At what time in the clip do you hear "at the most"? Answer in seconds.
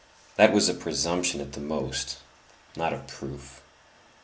1.39-2.17